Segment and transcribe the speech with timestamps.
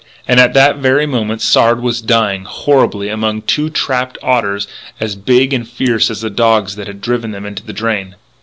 [0.27, 4.65] And at that very moment Sard was dying, horribly, among two trapped otters
[4.99, 8.15] as big and fierce as the dogs that had driven them into the drain.